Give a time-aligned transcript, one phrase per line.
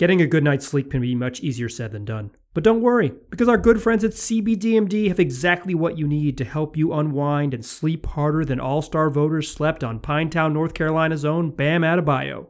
[0.00, 2.30] Getting a good night's sleep can be much easier said than done.
[2.54, 6.44] But don't worry, because our good friends at CBDMD have exactly what you need to
[6.46, 11.26] help you unwind and sleep harder than all star voters slept on Pinetown, North Carolina's
[11.26, 12.46] own Bam Adebayo.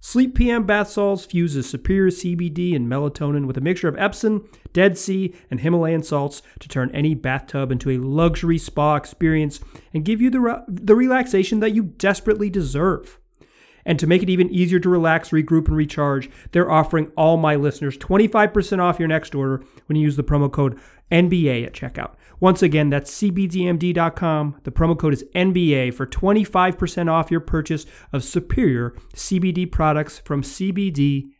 [0.00, 4.98] Sleep PM bath salts fuses superior CBD and melatonin with a mixture of Epsom, Dead
[4.98, 9.60] Sea, and Himalayan salts to turn any bathtub into a luxury spa experience
[9.94, 13.20] and give you the, re- the relaxation that you desperately deserve.
[13.84, 17.56] And to make it even easier to relax, regroup, and recharge, they're offering all my
[17.56, 20.78] listeners 25% off your next order when you use the promo code
[21.10, 22.14] NBA at checkout.
[22.40, 24.56] Once again, that's cbdmd.com.
[24.64, 30.42] The promo code is NBA for 25% off your purchase of superior CBD products from
[30.42, 31.30] CBDMD.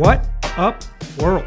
[0.00, 0.82] What up,
[1.18, 1.44] world?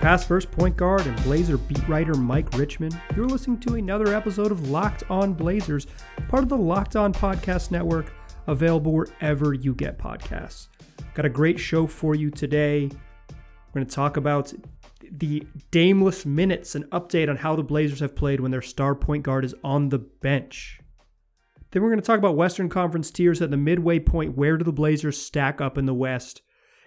[0.00, 4.52] Past first point guard and Blazer beat writer Mike Richman, you're listening to another episode
[4.52, 5.86] of Locked On Blazers,
[6.28, 8.12] part of the Locked On Podcast Network,
[8.48, 10.68] available wherever you get podcasts.
[11.14, 12.90] Got a great show for you today.
[13.30, 14.52] We're going to talk about
[15.10, 19.22] the Dameless minutes, an update on how the Blazers have played when their star point
[19.22, 20.80] guard is on the bench.
[21.70, 24.36] Then we're going to talk about Western Conference tiers at the midway point.
[24.36, 26.42] Where do the Blazers stack up in the West?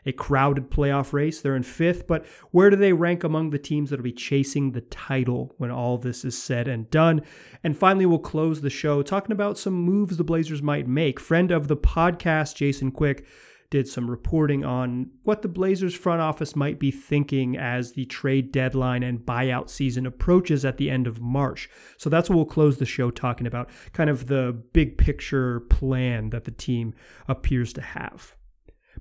[0.06, 1.42] A crowded playoff race.
[1.42, 4.72] They're in fifth, but where do they rank among the teams that will be chasing
[4.72, 7.22] the title when all this is said and done?
[7.64, 11.20] And finally, we'll close the show talking about some moves the Blazers might make.
[11.20, 13.26] Friend of the podcast, Jason Quick,
[13.72, 18.52] did some reporting on what the Blazers front office might be thinking as the trade
[18.52, 21.70] deadline and buyout season approaches at the end of March.
[21.98, 26.32] So that's what we'll close the show talking about, kind of the big picture plan
[26.32, 26.94] that the team
[27.30, 28.36] appears to have.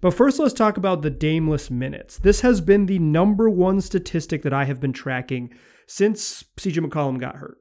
[0.01, 2.19] But first, let's talk about the Dameless minutes.
[2.19, 5.53] This has been the number one statistic that I have been tracking
[5.87, 7.59] since CJ McCollum got hurt.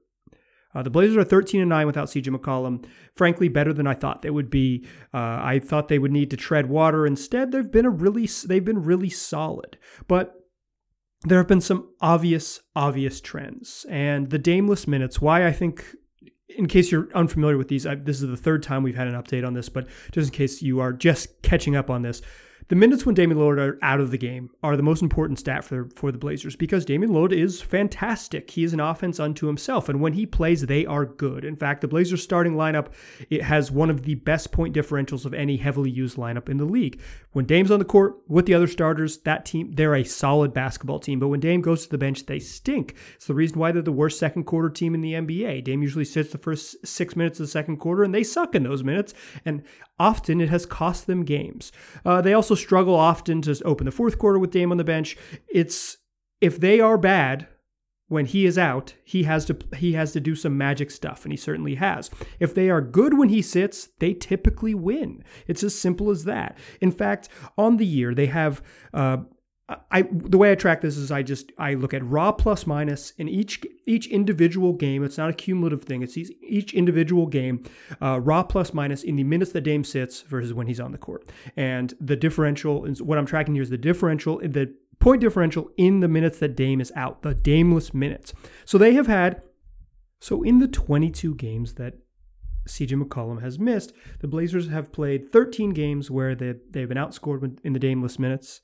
[0.73, 2.85] Uh, the Blazers are 13 and 9 without CJ McCollum.
[3.15, 4.85] Frankly, better than I thought they would be.
[5.13, 7.05] Uh, I thought they would need to tread water.
[7.05, 9.77] Instead, they've been a really they've been really solid.
[10.07, 10.35] But
[11.23, 15.19] there have been some obvious obvious trends, and the Dameless minutes.
[15.19, 15.95] Why I think
[16.49, 19.13] in case you're unfamiliar with these, I, this is the third time we've had an
[19.13, 22.21] update on this, but just in case you are just catching up on this,
[22.69, 25.63] the minutes when Damian Lillard are out of the game are the most important stat
[25.63, 28.51] for, for the Blazers because Damian Lillard is fantastic.
[28.51, 31.43] He is an offense unto himself, and when he plays, they are good.
[31.43, 32.87] In fact, the Blazers starting lineup
[33.29, 36.65] it has one of the best point differentials of any heavily used lineup in the
[36.65, 37.01] league.
[37.31, 40.99] When Dame's on the court with the other starters, that team they're a solid basketball
[40.99, 41.19] team.
[41.19, 42.95] But when Dame goes to the bench, they stink.
[43.15, 45.63] It's the reason why they're the worst second quarter team in the NBA.
[45.63, 48.61] Dame usually sits the first six minutes of the second quarter, and they suck in
[48.61, 49.15] those minutes.
[49.43, 49.63] And
[49.99, 51.71] often it has cost them games.
[52.05, 55.17] Uh, they also struggle often to open the fourth quarter with Dame on the bench.
[55.47, 55.97] It's
[56.41, 57.47] if they are bad
[58.07, 61.31] when he is out, he has to he has to do some magic stuff, and
[61.31, 62.09] he certainly has.
[62.39, 65.23] If they are good when he sits, they typically win.
[65.47, 66.57] It's as simple as that.
[66.81, 68.61] In fact, on the year they have.
[68.93, 69.17] Uh,
[69.91, 73.11] I the way I track this is I just I look at raw plus minus
[73.17, 75.03] in each each individual game.
[75.03, 76.01] It's not a cumulative thing.
[76.01, 77.63] It's each individual game,
[78.01, 80.97] uh, raw plus minus in the minutes that Dame sits versus when he's on the
[80.97, 81.29] court.
[81.55, 85.99] And the differential is what I'm tracking here is the differential the point differential in
[85.99, 88.33] the minutes that Dame is out, the Dameless minutes.
[88.65, 89.41] So they have had
[90.19, 91.93] so in the 22 games that
[92.67, 97.59] CJ McCollum has missed, the Blazers have played 13 games where they, they've been outscored
[97.63, 98.61] in the Dameless minutes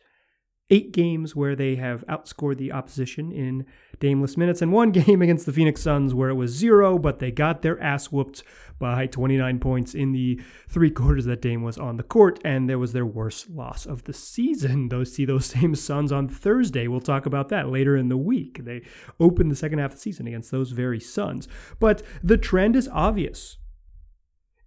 [0.69, 3.65] eight games where they have outscored the opposition in
[3.99, 7.31] dameless minutes, and one game against the Phoenix Suns where it was zero, but they
[7.31, 8.43] got their ass whooped
[8.77, 12.79] by 29 points in the three quarters that Dame was on the court, and there
[12.79, 14.89] was their worst loss of the season.
[14.95, 16.87] Those see those same Suns on Thursday.
[16.87, 18.65] We'll talk about that later in the week.
[18.65, 18.81] They
[19.19, 21.47] opened the second half of the season against those very Suns.
[21.79, 23.57] But the trend is obvious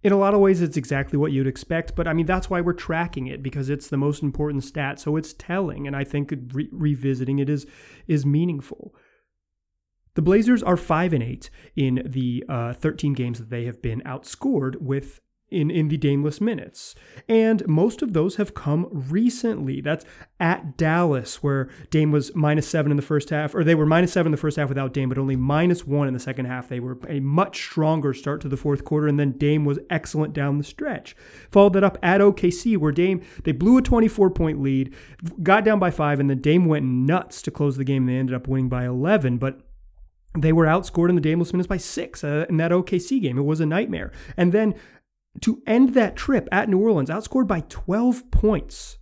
[0.01, 2.61] in a lot of ways, it's exactly what you'd expect, but I mean, that's why
[2.61, 4.99] we're tracking it because it's the most important stat.
[4.99, 7.65] So it's telling, and I think re- revisiting it is,
[8.07, 8.95] is meaningful.
[10.15, 14.01] The Blazers are 5 and 8 in the uh, 13 games that they have been
[14.01, 15.19] outscored with
[15.51, 16.95] in, in the Dameless minutes.
[17.27, 19.81] And most of those have come recently.
[19.81, 20.05] That's
[20.39, 24.13] at Dallas, where Dame was minus seven in the first half, or they were minus
[24.13, 26.69] seven in the first half without Dame, but only minus one in the second half.
[26.69, 30.33] They were a much stronger start to the fourth quarter, and then Dame was excellent
[30.33, 31.15] down the stretch.
[31.51, 34.93] Followed that up at OKC, where Dame, they blew a 24 point lead,
[35.43, 38.05] got down by five, and then Dame went nuts to close the game.
[38.05, 39.61] They ended up winning by 11, but
[40.37, 43.37] they were outscored in the Dameless minutes by six uh, in that OKC game.
[43.37, 44.11] It was a nightmare.
[44.37, 44.75] And then
[45.41, 48.97] to end that trip at New Orleans, outscored by 12 points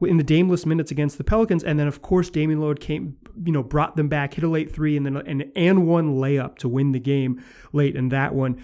[0.00, 3.52] in the Dameless minutes against the Pelicans, and then of course Damian Lillard came, you
[3.52, 6.68] know, brought them back, hit a late three, and then an and one layup to
[6.68, 7.42] win the game
[7.72, 8.62] late in that one.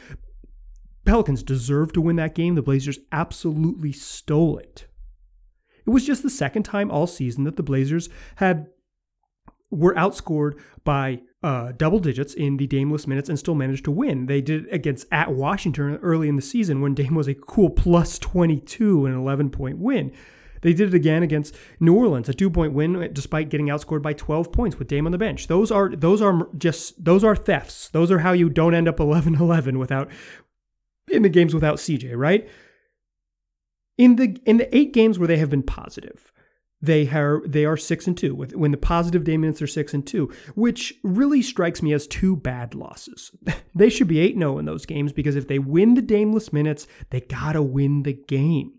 [1.05, 2.55] Pelicans deserved to win that game.
[2.55, 4.87] The Blazers absolutely stole it.
[5.87, 8.67] It was just the second time all season that the Blazers had
[9.71, 14.27] were outscored by uh, double digits in the Dameless minutes and still managed to win.
[14.27, 17.71] They did it against at Washington early in the season when Dame was a cool
[17.71, 20.13] plus 22 and an 11 point win.
[20.63, 24.13] They did it again against New Orleans, a two point win despite getting outscored by
[24.13, 25.47] 12 points with Dame on the bench.
[25.47, 27.91] Those are those are just those are thefts.
[27.91, 30.11] Those are how you don't end up 11-11 without
[31.07, 32.49] in the games without CJ, right?
[33.97, 36.33] In the in the 8 games where they have been positive,
[36.83, 39.95] they are they are six and two with when the positive day minutes are six
[39.95, 43.33] and two, which really strikes me as two bad losses.
[43.75, 46.87] they should be eight 0 in those games because if they win the dameless minutes,
[47.11, 48.73] they gotta win the game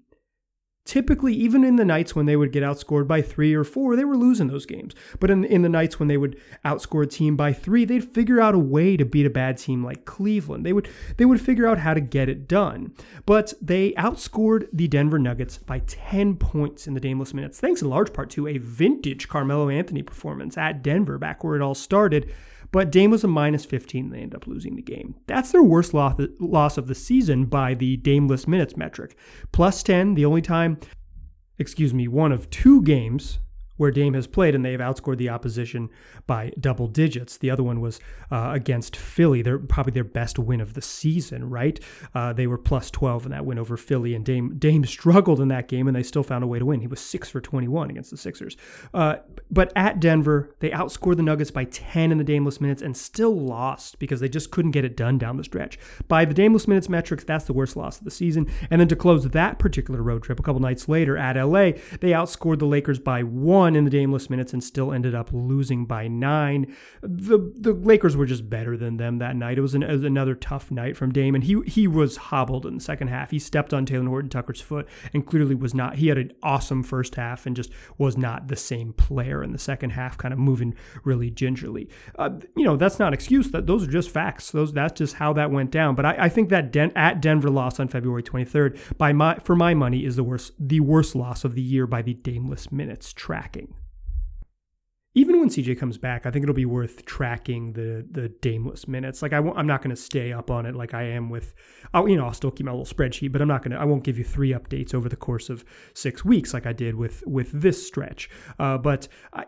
[0.88, 4.06] typically, even in the nights when they would get outscored by three or four, they
[4.06, 4.95] were losing those games.
[5.19, 8.39] But in, in the nights when they would outscore a team by three, they'd figure
[8.39, 10.66] out a way to beat a bad team like Cleveland.
[10.66, 12.94] They would they would figure out how to get it done.
[13.25, 17.89] But they outscored the Denver Nuggets by 10 points in the Dameless minutes, thanks in
[17.89, 22.34] large part to a vintage Carmelo Anthony performance at Denver back where it all started.
[22.77, 25.15] But Dame was a minus 15 and they end up losing the game.
[25.25, 29.18] That's their worst loss of the season by the Dameless minutes metric.
[29.51, 30.77] Plus 10, the only time,
[31.57, 33.39] excuse me, one of two games
[33.77, 35.89] where Dame has played, and they have outscored the opposition
[36.25, 37.38] by double digits.
[37.38, 38.00] The other one was
[38.31, 39.41] uh, against Philly.
[39.41, 41.79] They're probably their best win of the season, right?
[42.13, 45.47] Uh, they were plus 12 in that win over Philly, and Dame Dame struggled in
[45.47, 46.81] that game, and they still found a way to win.
[46.81, 48.57] He was six for 21 against the Sixers.
[48.94, 49.18] Uh,
[49.50, 53.35] but at Denver, they outscored the Nuggets by 10 in the Dameless minutes and still
[53.39, 55.79] lost because they just couldn't get it done down the stretch.
[56.07, 58.47] By the Dameless minutes metrics, that's the worst loss of the season.
[58.69, 61.71] And then to close that particular road trip, a couple nights later at LA,
[62.01, 65.86] they outscored the Lakers by one in the Dameless minutes and still ended up losing
[65.86, 66.75] by nine.
[67.02, 69.58] The the Lakers were just better than them that night.
[69.58, 72.66] It was, an, it was another tough night from Dame, and he he was hobbled
[72.66, 73.31] in the second half.
[73.31, 75.96] He stepped on Talen Horton-Tucker's foot and clearly was not.
[75.96, 79.58] He had an awesome first half and just was not the same player in the
[79.58, 81.90] second half, kind of moving really gingerly.
[82.18, 83.52] Uh, you know that's not an excuse.
[83.52, 84.52] That those are just facts.
[84.52, 85.96] Those that's just how that went down.
[85.96, 89.56] But I, I think that Den- at Denver loss on February 23rd by my for
[89.56, 93.13] my money is the worst the worst loss of the year by the Dameless minutes
[93.13, 93.56] tracking
[95.18, 99.24] even when CJ comes back, I think it'll be worth tracking the the Dameless minutes.
[99.24, 101.56] Like I won't, I'm not going to stay up on it like I am with,
[101.92, 103.86] I'll, you know, I'll still keep my little spreadsheet, but I'm not going to, I
[103.86, 105.66] won't give you three updates over the course of
[105.96, 108.30] six weeks like I did with with this stretch.
[108.60, 109.46] Uh, but I,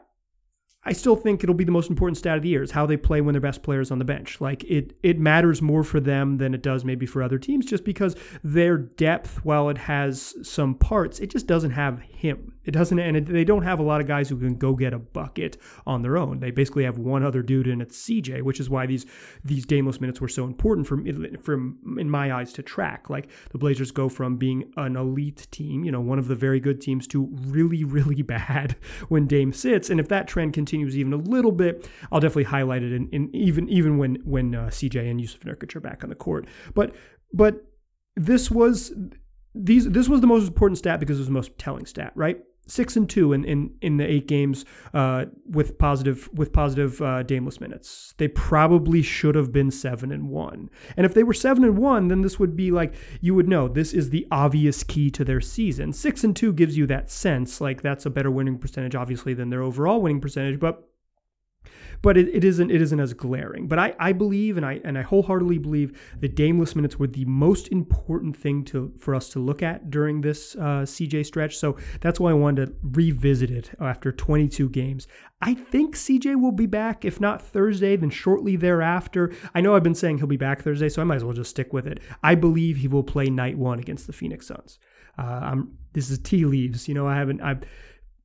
[0.85, 2.95] I still think it'll be the most important stat of the year is how they
[2.95, 4.39] play when their best players on the bench.
[4.39, 7.83] Like it it matters more for them than it does maybe for other teams just
[7.83, 12.53] because their depth while it has some parts, it just doesn't have him.
[12.63, 14.93] It doesn't, and it, they don't have a lot of guys who can go get
[14.93, 16.39] a bucket on their own.
[16.39, 19.07] They basically have one other dude, and it's CJ, which is why these
[19.43, 21.03] these Dameless minutes were so important from
[21.41, 23.09] from in my eyes to track.
[23.09, 26.59] Like the Blazers go from being an elite team, you know, one of the very
[26.59, 28.75] good teams, to really really bad
[29.07, 29.89] when Dame sits.
[29.89, 32.93] And if that trend continues even a little bit, I'll definitely highlight it.
[32.93, 36.15] In, in even even when when uh, CJ and Jusuf Nurkic are back on the
[36.15, 36.95] court, but
[37.33, 37.65] but
[38.15, 38.93] this was
[39.55, 42.39] these this was the most important stat because it was the most telling stat, right?
[42.69, 47.23] Six and two in in, in the eight games uh, with positive with positive uh,
[47.23, 48.13] Dameless minutes.
[48.17, 50.69] They probably should have been seven and one.
[50.95, 53.67] And if they were seven and one, then this would be like you would know
[53.67, 55.93] this is the obvious key to their season.
[55.93, 59.49] Six and two gives you that sense, like that's a better winning percentage, obviously, than
[59.49, 60.59] their overall winning percentage.
[60.59, 60.88] But
[62.01, 63.67] but it, it isn't it isn't as glaring.
[63.67, 67.25] But I, I believe and I and I wholeheartedly believe the Dameless minutes were the
[67.25, 71.57] most important thing to for us to look at during this uh, CJ stretch.
[71.57, 75.07] So that's why I wanted to revisit it after 22 games.
[75.41, 79.33] I think CJ will be back, if not Thursday, then shortly thereafter.
[79.55, 81.51] I know I've been saying he'll be back Thursday, so I might as well just
[81.51, 82.01] stick with it.
[82.21, 84.79] I believe he will play night one against the Phoenix Suns.
[85.17, 85.55] Uh,
[85.93, 86.87] this is tea leaves.
[86.87, 87.41] You know, I haven't.
[87.41, 87.63] I've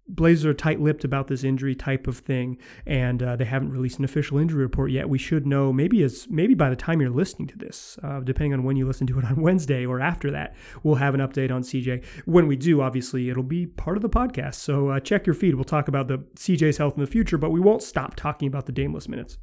[0.06, 4.04] Blazers are tight-lipped about this injury type of thing, and uh, they haven't released an
[4.04, 5.08] official injury report yet.
[5.08, 8.52] We should know maybe as maybe by the time you're listening to this, uh, depending
[8.52, 11.50] on when you listen to it on Wednesday or after that, we'll have an update
[11.50, 12.04] on CJ.
[12.26, 14.56] When we do, obviously, it'll be part of the podcast.
[14.56, 15.54] So uh, check your feed.
[15.54, 18.66] We'll talk about the CJ's health in the future, but we won't stop talking about
[18.66, 19.38] the Dameless minutes.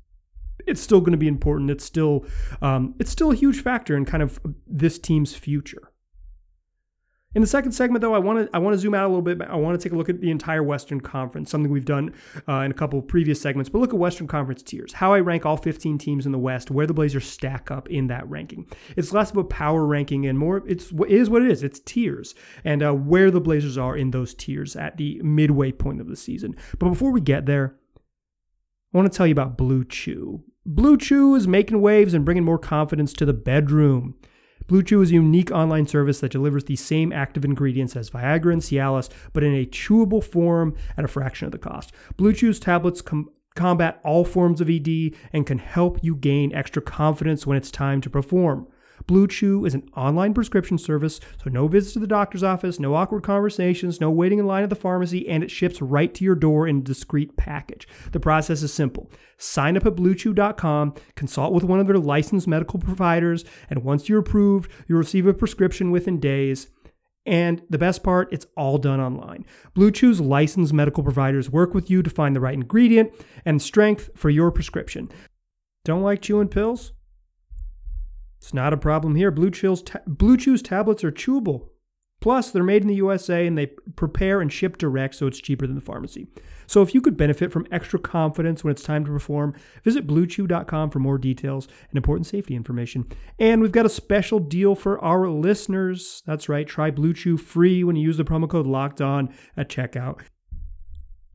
[0.68, 1.72] It's still going to be important.
[1.72, 2.26] It's still
[2.62, 5.91] um, it's still a huge factor in kind of this team's future.
[7.34, 9.22] In the second segment, though, I want to I want to zoom out a little
[9.22, 9.42] bit.
[9.42, 12.14] I want to take a look at the entire Western Conference, something we've done
[12.48, 13.70] uh, in a couple of previous segments.
[13.70, 16.72] But look at Western Conference tiers, how I rank all 15 teams in the West,
[16.72, 18.68] where the Blazers stack up in that ranking.
[18.98, 20.62] It's less of a power ranking and more.
[20.68, 21.64] It's it is what it is.
[21.64, 22.36] It's tiers
[22.66, 26.18] and uh, where the Blazers are in those tiers at the midway point of the
[26.18, 26.56] season.
[26.80, 27.76] But before we get there,
[28.94, 30.44] I want to tell you about Blue Chew.
[30.66, 34.16] Blue Chew is making waves and bringing more confidence to the bedroom.
[34.68, 38.54] Blue Chew is a unique online service that delivers the same active ingredients as Viagra
[38.54, 41.92] and Cialis, but in a chewable form at a fraction of the cost.
[42.18, 46.82] Blue Chew's tablets com- combat all forms of ED and can help you gain extra
[46.82, 48.68] confidence when it's time to perform.
[49.08, 52.96] Blue Chew is an online prescription service, so no visits to the doctor's office, no
[52.96, 56.36] awkward conversations, no waiting in line at the pharmacy, and it ships right to your
[56.36, 57.88] door in a discreet package.
[58.12, 59.12] The process is simple.
[59.38, 64.20] Sign up at bluechew.com, consult with one of their licensed medical providers, and once you're
[64.20, 66.68] approved, you'll receive a prescription within days.
[67.26, 69.46] And the best part, it's all done online.
[69.76, 73.12] Blue Chew's licensed medical providers work with you to find the right ingredient
[73.46, 75.10] and strength for your prescription.
[75.86, 76.94] Don't like chewing pills?
[78.42, 79.30] It's not a problem here.
[79.30, 81.68] Blue, Chill's ta- Blue Chew's tablets are chewable.
[82.22, 85.68] Plus, they're made in the USA and they prepare and ship direct, so it's cheaper
[85.68, 86.28] than the pharmacy.
[86.66, 90.90] So, if you could benefit from extra confidence when it's time to perform, visit bluechew.com
[90.90, 93.06] for more details and important safety information.
[93.38, 96.24] And we've got a special deal for our listeners.
[96.26, 99.70] That's right, try Blue Chew free when you use the promo code locked on at
[99.70, 100.22] checkout.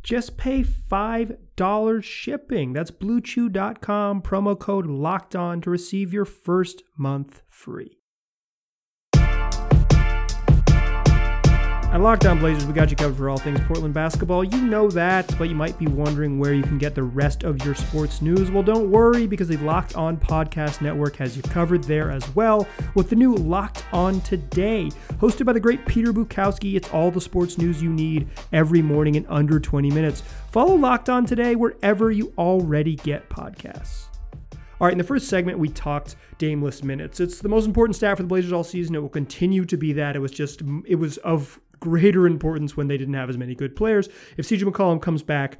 [0.07, 2.73] Just pay $5 shipping.
[2.73, 7.99] That's bluechew.com, promo code locked on to receive your first month free.
[11.97, 14.45] At Locked On Blazers, we got you covered for all things Portland basketball.
[14.45, 17.65] You know that, but you might be wondering where you can get the rest of
[17.65, 18.51] your sports news.
[18.51, 22.69] Well, don't worry because the Locked On Podcast Network has you covered there as well
[22.95, 24.91] with the new Locked On Today.
[25.15, 29.15] Hosted by the great Peter Bukowski, it's all the sports news you need every morning
[29.15, 30.23] in under 20 minutes.
[30.53, 34.09] Follow Locked On Today wherever you already get podcasts.
[34.79, 37.19] All right, in the first segment, we talked Dameless minutes.
[37.19, 38.95] It's the most important stat for the Blazers all season.
[38.95, 40.17] It will continue to be that.
[40.17, 43.77] It was just, it was of greater importance when they didn't have as many good
[43.77, 44.09] players.
[44.37, 45.59] If CJ McCollum comes back,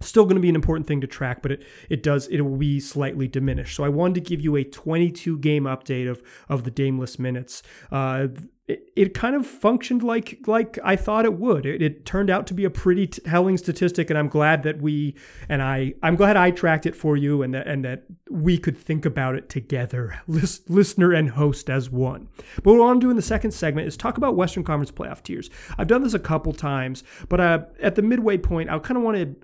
[0.00, 2.56] still going to be an important thing to track, but it it does it will
[2.56, 3.76] be slightly diminished.
[3.76, 7.62] So I wanted to give you a 22 game update of of the Dameless minutes.
[7.90, 8.28] Uh,
[8.68, 11.64] it, it kind of functioned like like I thought it would.
[11.64, 15.14] It, it turned out to be a pretty telling statistic, and I'm glad that we
[15.48, 18.76] and I I'm glad I tracked it for you, and that and that we could
[18.76, 22.28] think about it together, list, listener and host as one.
[22.56, 24.92] But what I want to do in the second segment is talk about Western Conference
[24.92, 25.48] playoff tiers.
[25.78, 29.02] I've done this a couple times, but uh, at the midway point, I kind of
[29.02, 29.34] want to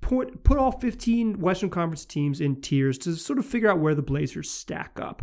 [0.00, 3.94] put put all 15 Western Conference teams in tiers to sort of figure out where
[3.94, 5.22] the Blazers stack up.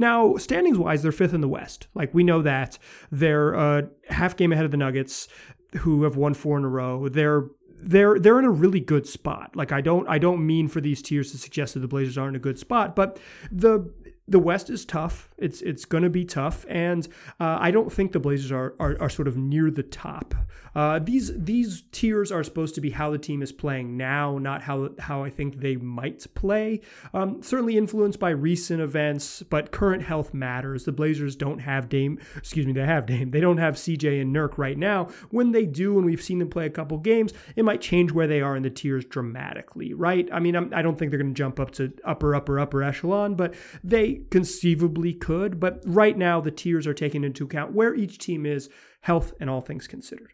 [0.00, 1.86] Now, standings wise, they're fifth in the West.
[1.94, 2.78] Like we know that
[3.12, 5.28] they're a half game ahead of the Nuggets,
[5.76, 7.10] who have won four in a row.
[7.10, 7.44] They're
[7.82, 9.54] they're they're in a really good spot.
[9.54, 12.30] Like I don't I don't mean for these tiers to suggest that the Blazers aren't
[12.30, 13.18] in a good spot, but
[13.52, 13.92] the
[14.30, 15.28] the West is tough.
[15.36, 17.06] It's it's going to be tough, and
[17.40, 20.34] uh, I don't think the Blazers are, are, are sort of near the top.
[20.74, 24.62] Uh, these these tiers are supposed to be how the team is playing now, not
[24.62, 26.80] how how I think they might play.
[27.12, 30.84] Um, certainly influenced by recent events, but current health matters.
[30.84, 32.20] The Blazers don't have Dame.
[32.36, 33.32] Excuse me, they have Dame.
[33.32, 35.08] They don't have CJ and Nurk right now.
[35.30, 38.28] When they do, and we've seen them play a couple games, it might change where
[38.28, 39.92] they are in the tiers dramatically.
[39.92, 40.28] Right?
[40.32, 42.60] I mean, I'm, I do not think they're going to jump up to upper upper
[42.60, 47.72] upper echelon, but they conceivably could, but right now the tiers are taking into account
[47.72, 48.68] where each team is,
[49.02, 50.32] health and all things considered.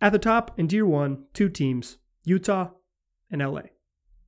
[0.00, 2.70] At the top in Tier 1, two teams, Utah
[3.30, 3.62] and LA.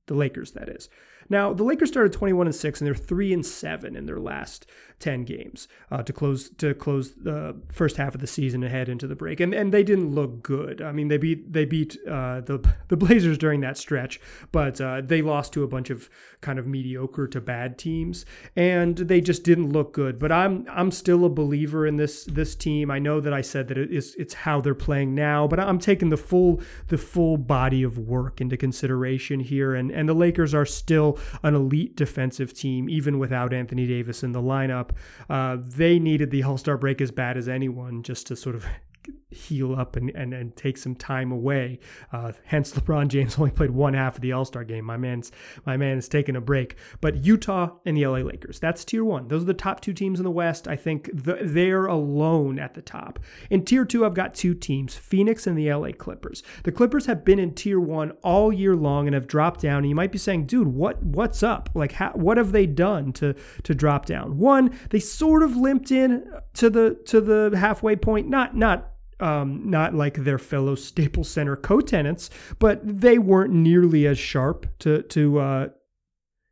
[0.07, 0.89] The Lakers, that is.
[1.29, 4.65] Now, the Lakers started 21 and 6 and they're 3 and 7 in their last
[4.99, 8.89] 10 games uh, to close to close the first half of the season and head
[8.89, 9.39] into the break.
[9.39, 10.81] And and they didn't look good.
[10.81, 14.19] I mean, they beat they beat uh, the the Blazers during that stretch,
[14.51, 16.09] but uh, they lost to a bunch of
[16.41, 20.17] kind of mediocre to bad teams and they just didn't look good.
[20.17, 22.89] But I'm I'm still a believer in this this team.
[22.89, 25.79] I know that I said that it is it's how they're playing now, but I'm
[25.79, 30.55] taking the full the full body of work into consideration here and and the Lakers
[30.55, 34.91] are still an elite defensive team, even without Anthony Davis in the lineup.
[35.29, 38.65] Uh, they needed the All Star break as bad as anyone just to sort of
[39.29, 41.79] heal up and, and, and take some time away.
[42.13, 44.85] Uh, hence, LeBron James only played one half of the All Star game.
[44.85, 45.31] My man's
[45.65, 46.75] my man is taking a break.
[47.01, 49.27] But Utah and the LA Lakers, that's tier one.
[49.27, 50.67] Those are the top two teams in the West.
[50.67, 53.19] I think the, they're alone at the top.
[53.49, 56.41] In tier two, I've got two teams: Phoenix and the LA Clippers.
[56.63, 59.79] The Clippers have been in tier one all year long and have dropped down.
[59.79, 61.69] And you might be saying, "Dude, what what's up?
[61.73, 65.91] Like, how, what have they done to to drop down?" One, they sort of limped
[65.91, 68.29] in to the to the halfway point.
[68.29, 74.17] Not not um, not like their fellow Staples Center co-tenants, but they weren't nearly as
[74.17, 75.67] sharp to to uh,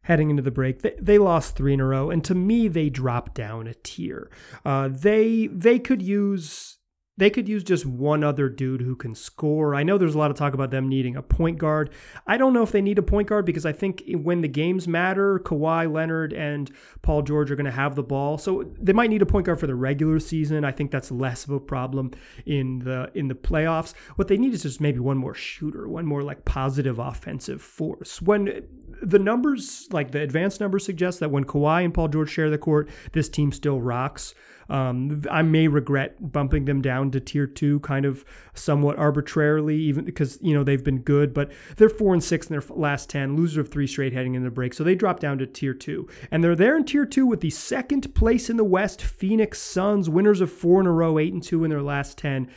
[0.03, 0.81] heading into the break.
[0.81, 4.31] They, they lost three in a row, and to me, they dropped down a tier.
[4.63, 6.74] Uh, they they could use
[7.17, 9.73] they could use just one other dude who can score.
[9.73, 11.91] I know there's a lot of talk about them needing a point guard.
[12.27, 14.87] I don't know if they need a point guard because I think when the games
[14.87, 16.69] matter, Kawhi Leonard and
[17.01, 18.37] Paul George are going to have the ball.
[18.37, 20.65] So they might need a point guard for the regular season.
[20.65, 22.11] I think that's less of a problem
[22.45, 23.93] in the in the playoffs.
[24.15, 28.21] What they need is just maybe one more shooter, one more like positive offensive force.
[28.21, 28.67] When
[29.01, 32.57] the numbers, like the advanced numbers suggest that when Kawhi and Paul George share the
[32.57, 34.33] court, this team still rocks.
[34.69, 40.05] Um, I may regret bumping them down to tier two, kind of somewhat arbitrarily, even
[40.05, 43.35] because you know they've been good, but they're four and six in their last ten,
[43.35, 46.07] loser of three straight heading into the break, so they drop down to tier two,
[46.31, 50.09] and they're there in tier two with the second place in the West, Phoenix Suns,
[50.09, 52.49] winners of four in a row, eight and two in their last ten.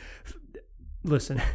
[1.03, 1.41] Listen.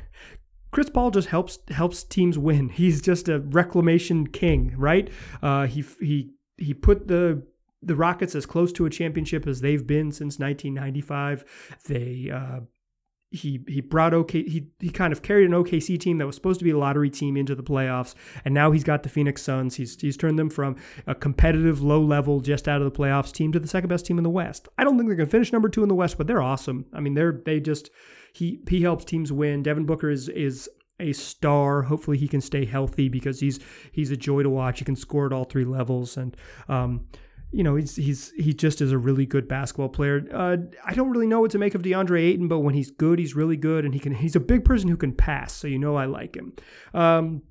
[0.74, 2.68] Chris Paul just helps helps teams win.
[2.74, 5.08] He's just a reclamation king, right?
[5.40, 7.46] Uh, he he he put the
[7.84, 11.44] the Rockets as close to a championship as they've been since 1995.
[11.86, 12.60] They uh,
[13.34, 16.60] he he brought OK he he kind of carried an OKC team that was supposed
[16.60, 18.14] to be a lottery team into the playoffs,
[18.44, 19.74] and now he's got the Phoenix Suns.
[19.74, 20.76] He's he's turned them from
[21.06, 24.18] a competitive low level just out of the playoffs team to the second best team
[24.18, 24.68] in the West.
[24.78, 26.86] I don't think they're to finish number two in the West, but they're awesome.
[26.92, 27.90] I mean, they're they just
[28.32, 29.62] he he helps teams win.
[29.62, 30.68] Devin Booker is is
[31.00, 31.82] a star.
[31.82, 33.58] Hopefully, he can stay healthy because he's
[33.90, 34.78] he's a joy to watch.
[34.78, 36.36] He can score at all three levels, and
[36.68, 37.06] um,
[37.54, 40.26] you know, he's he's he just is a really good basketball player.
[40.32, 43.18] Uh, I don't really know what to make of DeAndre Ayton, but when he's good,
[43.18, 45.78] he's really good, and he can he's a big person who can pass, so you
[45.78, 46.54] know I like him.
[46.92, 47.42] Um,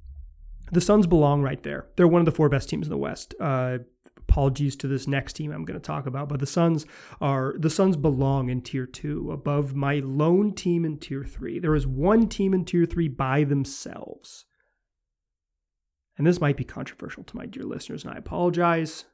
[0.71, 1.87] the Suns belong right there.
[1.95, 3.33] They're one of the four best teams in the West.
[3.39, 3.79] Uh,
[4.17, 6.85] apologies to this next team I'm going to talk about, but the Suns
[7.21, 11.59] are the Suns belong in tier two above my lone team in tier three.
[11.59, 14.45] There is one team in tier three by themselves.
[16.17, 19.05] And this might be controversial to my dear listeners, and I apologize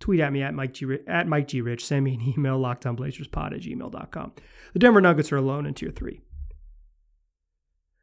[0.00, 0.86] tweet at me at Mike G.
[1.06, 1.60] At Mike G.
[1.60, 1.84] Rich.
[1.84, 4.32] Send me an email, lockdownblazerspod at gmail.com.
[4.72, 6.20] The Denver Nuggets are alone in tier three.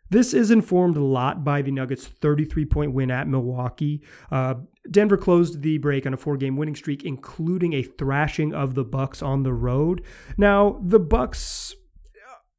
[0.10, 4.04] This is informed a lot by the Nuggets' 33 point win at Milwaukee.
[4.32, 4.56] Uh,
[4.92, 8.84] Denver closed the break on a four game winning streak, including a thrashing of the
[8.84, 10.04] Bucks on the road.
[10.38, 11.74] Now, the Bucks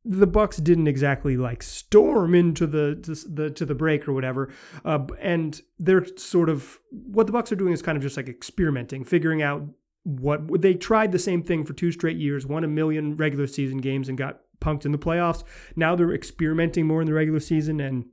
[0.04, 4.52] the Bucks didn't exactly like storm into the to the to the break or whatever,
[4.84, 8.28] uh, and they're sort of what the Bucks are doing is kind of just like
[8.28, 9.62] experimenting, figuring out
[10.04, 13.78] what they tried the same thing for two straight years, won a million regular season
[13.78, 15.42] games and got punked in the playoffs.
[15.74, 18.04] Now they're experimenting more in the regular season and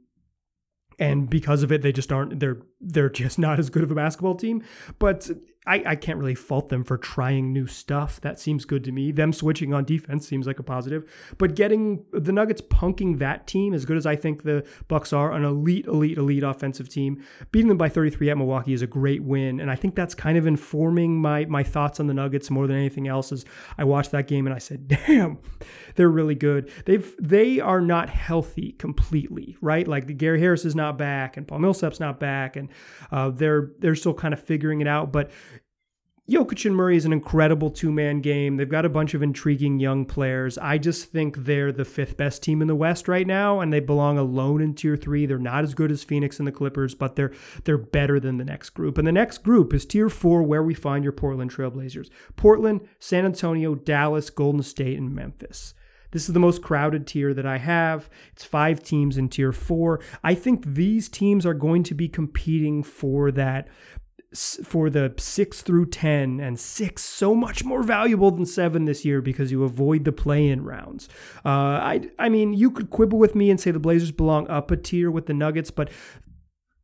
[1.00, 3.96] and because of it they just aren't they're they're just not as good of a
[3.96, 4.64] basketball team
[5.00, 5.30] but
[5.68, 8.20] I, I can't really fault them for trying new stuff.
[8.22, 9.12] That seems good to me.
[9.12, 11.08] Them switching on defense seems like a positive.
[11.38, 15.32] But getting the Nuggets punking that team as good as I think the Bucks are,
[15.32, 19.22] an elite, elite, elite offensive team, beating them by 33 at Milwaukee is a great
[19.22, 19.60] win.
[19.60, 22.78] And I think that's kind of informing my my thoughts on the Nuggets more than
[22.78, 23.32] anything else.
[23.32, 23.46] As
[23.78, 25.38] I watched that game and I said, damn,
[25.94, 26.72] they're really good.
[26.86, 29.88] They've they are not healthy completely, right?
[29.88, 32.70] Like Gary Harris is not back and Paul Millsap's not back, and
[33.12, 35.12] uh, they're they're still kind of figuring it out.
[35.12, 35.30] But
[36.30, 38.56] Jokic and Murray is an incredible two man game.
[38.56, 40.58] They've got a bunch of intriguing young players.
[40.60, 43.80] I just think they're the fifth best team in the West right now, and they
[43.80, 45.26] belong alone in tier three.
[45.26, 48.46] They're not as good as Phoenix and the Clippers, but they're they're better than the
[48.46, 49.00] next group.
[49.00, 53.26] And the next group is tier four, where we find your Portland Trailblazers: Portland, San
[53.26, 55.74] Antonio, Dallas, Golden State, and Memphis.
[56.12, 58.10] This is the most crowded tier that I have.
[58.34, 60.02] It's five teams in tier four.
[60.24, 63.70] I think these teams are going to be competing for that
[64.34, 69.22] for the six through 10 and six so much more valuable than seven this year
[69.22, 71.10] because you avoid the play in rounds.
[71.46, 74.72] Uh, I, I mean, you could quibble with me and say the Blazers belong up
[74.72, 75.90] a tier with the Nuggets, but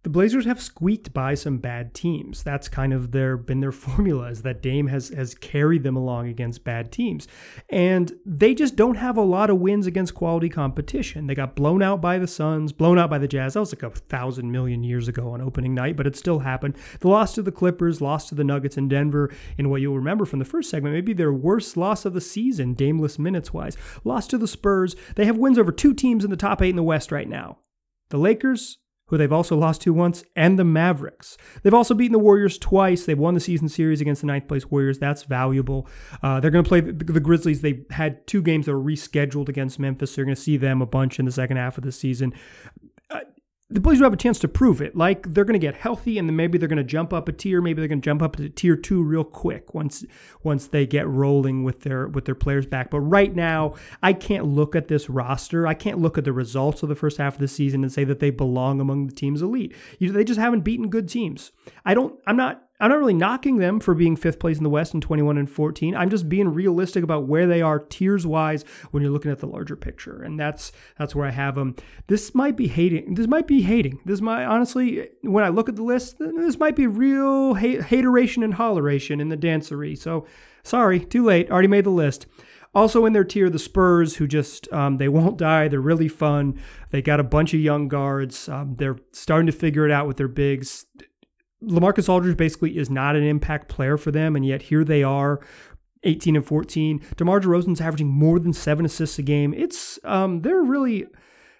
[0.04, 2.44] the Blazers have squeaked by some bad teams.
[2.44, 6.28] That's kind of their been their formula is that Dame has has carried them along
[6.28, 7.28] against bad teams.
[7.70, 11.28] And they just don't have a lot of wins against quality competition.
[11.28, 13.54] They got blown out by the Suns, blown out by the Jazz.
[13.54, 16.76] That was like a thousand million years ago on opening night, but it still happened.
[17.00, 20.26] The loss to the Clippers, lost to the Nuggets in Denver in what you'll remember
[20.26, 23.78] from the first segment, maybe their worst loss of the season, dameless minutes wise.
[24.04, 24.96] Lost to the Spurs.
[25.16, 27.58] They have wins over two teams in the top eight in the West right now.
[28.10, 31.38] The Lakers who they've also lost to once, and the Mavericks.
[31.64, 33.06] They've also beaten the Warriors twice.
[33.06, 35.00] They've won the season series against the ninth place Warriors.
[35.00, 35.88] That's valuable.
[36.22, 37.62] Uh, they're going to play the, the, Grizzlies.
[37.62, 40.12] They had two games that were rescheduled against Memphis.
[40.12, 42.34] So you're going to see them a bunch in the second half of the season
[43.70, 44.96] the Blazers have a chance to prove it.
[44.96, 47.34] Like they're going to get healthy, and then maybe they're going to jump up a
[47.34, 47.62] tier.
[47.62, 50.06] Maybe they're going to jump up to tier two real quick once
[50.42, 52.90] once they get rolling with their with their players back.
[52.90, 55.68] But right now, I can't look at this roster.
[55.68, 58.06] I can't look at the results of the first half of the season and say
[58.06, 59.76] that they belong among the teams elite.
[60.00, 61.52] You, know, they just haven't beaten good teams.
[61.84, 62.18] I don't.
[62.26, 65.02] I'm not I'm not really knocking them for being fifth place in the West in
[65.02, 65.96] 21 and 14.
[65.96, 69.48] I'm just being realistic about where they are tiers wise when you're looking at the
[69.48, 71.76] larger picture, and that's that's where I have them.
[72.06, 73.16] This might be hating.
[73.16, 74.00] This might be hating.
[74.06, 78.44] This might honestly, when I look at the list, this might be real hate, hateration
[78.44, 79.98] and holleration in the dancery.
[79.98, 80.28] So
[80.64, 81.50] sorry, too late.
[81.50, 82.28] Already made the list.
[82.76, 85.68] Also in their tier, the Spurs, who just um, they won't die.
[85.68, 86.60] They're really fun.
[86.92, 88.48] They got a bunch of young guards.
[88.48, 90.86] Um, they're starting to figure it out with their bigs.
[91.64, 95.40] Lamarcus Aldridge basically is not an impact player for them, and yet here they are
[96.04, 97.02] 18 and 14.
[97.18, 99.54] DeMar DeRozan's averaging more than seven assists a game.
[99.54, 101.08] It's um, they're really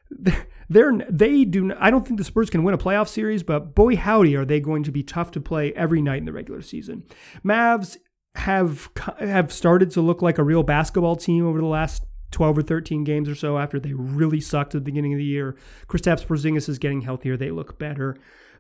[0.70, 1.74] they're they do.
[1.80, 4.60] I don't think the Spurs can win a playoff series, but boy howdy, are they
[4.60, 7.04] going to be tough to play every night in the regular season.
[7.44, 7.98] Mavs
[8.36, 12.62] have have started to look like a real basketball team over the last 12 or
[12.62, 15.56] 13 games or so after they really sucked at the beginning of the year.
[15.88, 17.38] Kristaps Porzingis is getting healthier.
[17.38, 18.18] They look better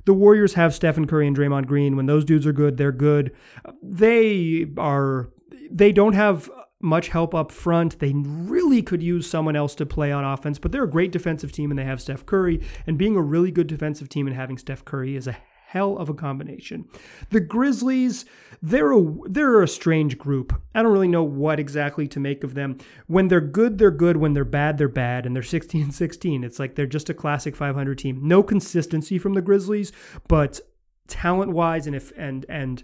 [0.07, 1.97] the Warriors have Stephen Curry and Draymond Green.
[1.97, 3.35] When those dudes are good, they're good.
[3.83, 5.29] They are
[5.69, 7.99] they don't have much help up front.
[7.99, 11.51] They really could use someone else to play on offense, but they're a great defensive
[11.51, 12.61] team and they have Steph Curry.
[12.87, 15.35] And being a really good defensive team and having Steph Curry is a
[15.67, 16.85] hell of a combination.
[17.29, 18.23] The Grizzlies,
[18.61, 20.53] they're a they're a strange group.
[20.73, 22.77] I don't really know what exactly to make of them.
[23.07, 24.15] When they're good, they're good.
[24.17, 25.25] When they're bad, they're bad.
[25.25, 26.43] And they're 16 16.
[26.43, 28.21] It's like they're just a classic 500 team.
[28.23, 29.91] No consistency from the Grizzlies,
[30.27, 30.61] but
[31.07, 32.83] talent wise and if and and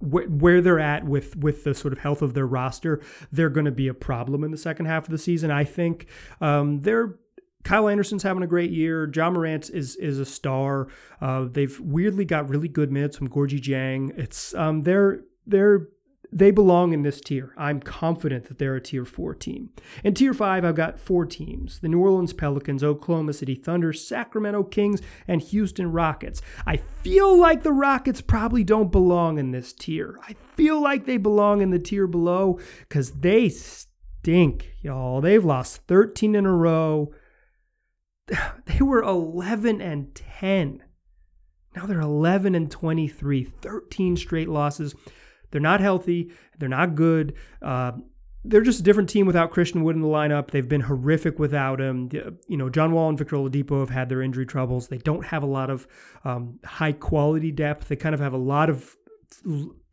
[0.00, 3.70] where they're at with with the sort of health of their roster, they're going to
[3.70, 5.50] be a problem in the second half of the season.
[5.50, 6.06] I think
[6.40, 7.18] um, they're
[7.66, 9.10] Kyle Anderson's having a great year.
[9.12, 10.86] Ja Morant is is a star.
[11.20, 14.16] Uh, they've weirdly got really good minutes from Gorgui Dieng.
[14.16, 15.88] It's um, they're they're
[16.32, 17.52] they belong in this tier.
[17.56, 19.70] I'm confident that they're a tier four team.
[20.04, 24.62] In tier five, I've got four teams the New Orleans Pelicans, Oklahoma City Thunder, Sacramento
[24.62, 26.40] Kings, and Houston Rockets.
[26.68, 30.20] I feel like the Rockets probably don't belong in this tier.
[30.28, 35.20] I feel like they belong in the tier below because they stink, y'all.
[35.20, 37.12] They've lost 13 in a row.
[38.66, 40.82] they were 11 and 10.
[41.74, 44.94] Now they're 11 and 23, 13 straight losses.
[45.50, 46.32] They're not healthy.
[46.58, 47.34] They're not good.
[47.62, 47.92] Uh,
[48.44, 50.50] they're just a different team without Christian Wood in the lineup.
[50.50, 52.08] They've been horrific without him.
[52.48, 54.88] You know, John Wall and Victor Oladipo have had their injury troubles.
[54.88, 55.86] They don't have a lot of
[56.24, 57.88] um, high quality depth.
[57.88, 58.96] They kind of have a lot of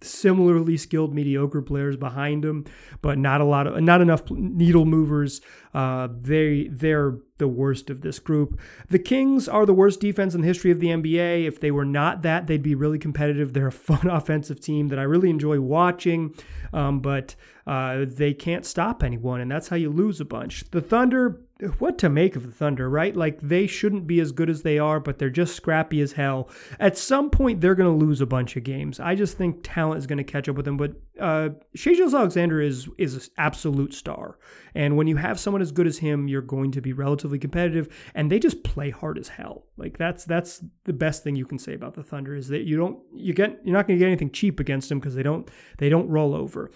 [0.03, 2.65] similarly skilled mediocre players behind them,
[3.01, 5.41] but not a lot of not enough needle movers.
[5.73, 8.59] Uh, they they're the worst of this group.
[8.89, 11.45] The Kings are the worst defense in the history of the NBA.
[11.45, 13.53] If they were not that, they'd be really competitive.
[13.53, 16.35] They're a fun offensive team that I really enjoy watching,
[16.71, 17.35] um, but
[17.65, 20.69] uh, they can't stop anyone, and that's how you lose a bunch.
[20.71, 21.41] The Thunder
[21.80, 23.15] what to make of the Thunder, right?
[23.15, 26.49] Like they shouldn't be as good as they are, but they're just scrappy as hell.
[26.80, 28.99] At some point, they're going to lose a bunch of games.
[28.99, 30.78] I just think talent is going to catch up with them.
[30.78, 34.39] But uh, Shai Gilgeous-Alexander is is an absolute star,
[34.76, 37.88] and when you have someone as good as him, you're going to be relatively competitive.
[38.15, 39.65] And they just play hard as hell.
[39.78, 42.78] Like that's that's the best thing you can say about the Thunder is that you
[42.78, 45.49] don't you get you're not going to get anything cheap against them because they don't
[45.78, 46.71] they don't roll over.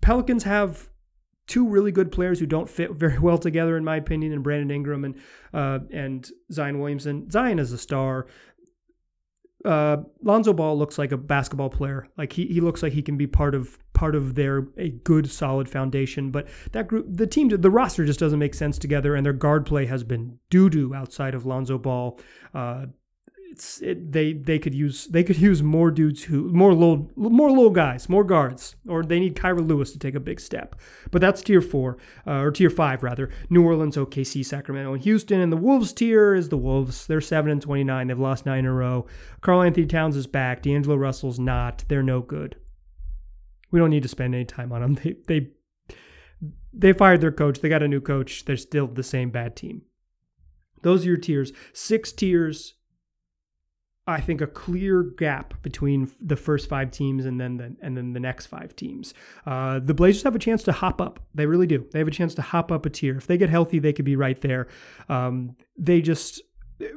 [0.00, 0.88] Pelicans have
[1.52, 4.70] two really good players who don't fit very well together, in my opinion, and Brandon
[4.70, 5.14] Ingram and
[5.52, 7.30] uh, and Zion Williamson.
[7.30, 8.26] Zion is a star.
[9.62, 12.08] Uh, Lonzo Ball looks like a basketball player.
[12.16, 15.30] Like he, he looks like he can be part of part of their a good
[15.30, 16.30] solid foundation.
[16.30, 19.66] But that group, the team, the roster just doesn't make sense together, and their guard
[19.66, 22.18] play has been doo doo outside of Lonzo Ball.
[22.54, 22.86] Uh,
[23.52, 27.50] it's it, they they could use they could use more dudes who more low more
[27.50, 30.74] little guys more guards or they need Kira Lewis to take a big step.
[31.10, 33.30] But that's tier four uh, or tier five rather.
[33.50, 35.40] New Orleans, OKC, Sacramento, and Houston.
[35.40, 37.06] And the Wolves tier is the Wolves.
[37.06, 38.06] They're seven and twenty nine.
[38.06, 39.06] They've lost nine in a row.
[39.42, 40.62] Karl-Anthony Towns is back.
[40.62, 41.84] D'Angelo Russell's not.
[41.88, 42.56] They're no good.
[43.70, 44.94] We don't need to spend any time on them.
[44.94, 45.50] They they
[46.72, 47.60] they fired their coach.
[47.60, 48.46] They got a new coach.
[48.46, 49.82] They're still the same bad team.
[50.80, 51.52] Those are your tiers.
[51.72, 52.74] Six tiers
[54.06, 58.12] I think a clear gap between the first five teams and then the and then
[58.12, 59.14] the next five teams.
[59.46, 61.20] Uh, the Blazers have a chance to hop up.
[61.34, 61.86] They really do.
[61.92, 63.16] They have a chance to hop up a tier.
[63.16, 64.66] If they get healthy, they could be right there.
[65.08, 66.42] Um, they just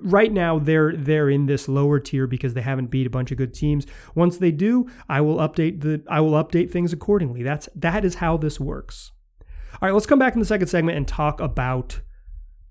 [0.01, 3.37] right now they're they're in this lower tier because they haven't beat a bunch of
[3.37, 3.85] good teams.
[4.15, 7.43] Once they do, I will update the I will update things accordingly.
[7.43, 9.11] That's that is how this works.
[9.73, 11.99] All right, let's come back in the second segment and talk about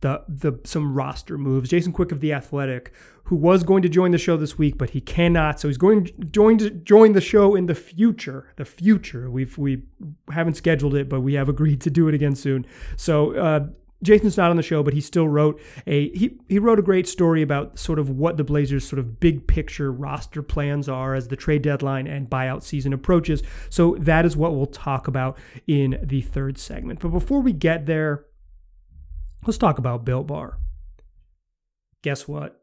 [0.04, 1.70] the the some roster moves.
[1.70, 2.92] Jason Quick of the Athletic,
[3.24, 6.04] who was going to join the show this week, but he cannot, so he's going
[6.04, 8.52] to join to join the show in the future.
[8.56, 9.30] The future.
[9.30, 9.82] We've we
[10.30, 12.66] haven't scheduled it, but we have agreed to do it again soon.
[12.96, 13.34] So.
[13.34, 13.66] Uh,
[14.02, 17.08] Jason's not on the show, but he still wrote a he he wrote a great
[17.08, 21.28] story about sort of what the Blazers' sort of big picture roster plans are as
[21.28, 23.42] the trade deadline and buyout season approaches.
[23.70, 27.00] So that is what we'll talk about in the third segment.
[27.00, 28.26] But before we get there,
[29.46, 30.58] Let's talk about Built Bar.
[32.02, 32.62] Guess what?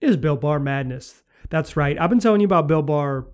[0.00, 1.22] It is Built Bar madness.
[1.50, 1.98] That's right.
[1.98, 3.26] I've been telling you about Built Bar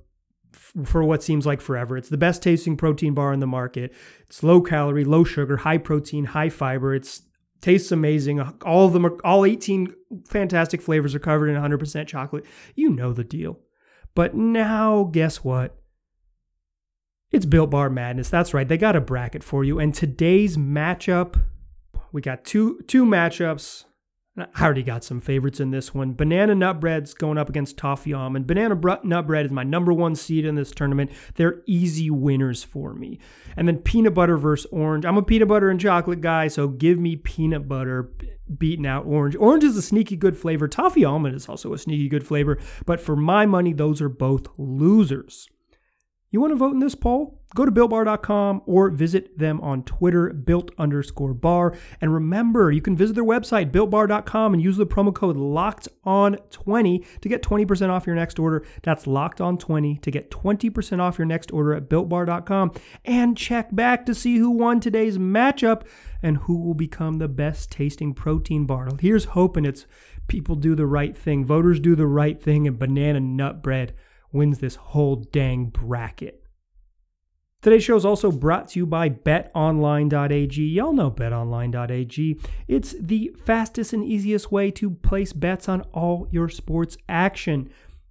[0.85, 1.97] for what seems like forever.
[1.97, 3.93] It's the best tasting protein bar in the market.
[4.23, 6.95] It's low calorie, low sugar, high protein, high fiber.
[6.95, 7.23] It's
[7.61, 8.41] tastes amazing.
[8.65, 9.95] All of them are all 18
[10.29, 12.45] fantastic flavors are covered in 100% chocolate.
[12.75, 13.59] You know the deal.
[14.15, 15.77] But now guess what?
[17.33, 18.29] It's Built Bar madness.
[18.29, 18.69] That's right.
[18.69, 21.41] They got a bracket for you and today's matchup
[22.15, 23.85] we got two two matchups.
[24.37, 26.15] I already got some favorites in this one.
[26.15, 28.49] Banana Nut Bread's going up against Toffee Almond.
[28.49, 31.13] Banana Nut Bread is my number one seed in this tournament.
[31.37, 33.21] They're easy winners for me.
[33.57, 35.05] And then Peanut Butter versus Orange.
[35.05, 38.11] I'm a peanut butter and chocolate guy, so give me peanut butter
[38.59, 39.37] beating out orange.
[39.37, 40.67] Orange is a sneaky good flavor.
[40.67, 42.59] Toffee Almond is also a sneaky good flavor.
[42.87, 45.49] But for my money, those are both losers.
[46.35, 47.41] You want to vote in this poll?
[47.55, 51.77] Go to builtbar.com or visit them on Twitter, built underscore bar.
[52.01, 56.39] And remember, you can visit their website, builtbar.com, and use the promo code locked on
[56.51, 58.67] 20 to get 20% off your next order.
[58.83, 62.73] That's locked on 20 to get 20% off your next order at builtbar.com.
[63.05, 65.83] And check back to see who won today's matchup
[66.21, 68.89] and who will become the best tasting protein bar.
[68.99, 69.87] Here's hoping it's
[70.27, 73.95] people do the right thing, voters do the right thing, and banana nut bread
[74.35, 76.45] wins this whole dang bracket.
[77.63, 80.63] Today's show is also brought to you by betonline.ag.
[80.63, 82.39] Y'all know betonline.ag.
[82.69, 87.71] It's the fastest and easiest way to place bets on all your sports action.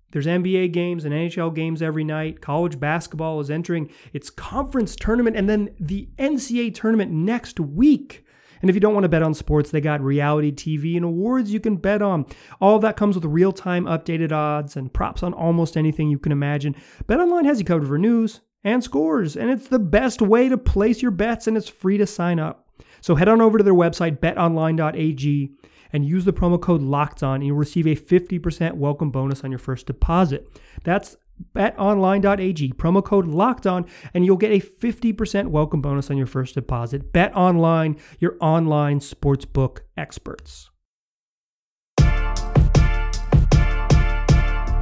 [0.10, 2.42] There's NBA games and NHL games every night.
[2.42, 8.23] College basketball is entering its conference tournament and then the NCAA tournament next week.
[8.64, 11.52] And if you don't want to bet on sports, they got reality TV and awards
[11.52, 12.26] you can bet on.
[12.62, 16.32] All that comes with real time updated odds and props on almost anything you can
[16.32, 16.74] imagine.
[17.06, 21.02] BetOnline has you covered for news and scores, and it's the best way to place
[21.02, 22.70] your bets, and it's free to sign up.
[23.02, 25.52] So head on over to their website, betonline.ag,
[25.92, 29.52] and use the promo code locked on, and you'll receive a 50% welcome bonus on
[29.52, 30.48] your first deposit.
[30.86, 31.18] That's
[31.56, 36.56] betonline.ag, promo code locked on, and you'll get a 50% welcome bonus on your first
[36.56, 37.14] deposit.
[37.14, 40.70] Bet online, your online sportsbook experts.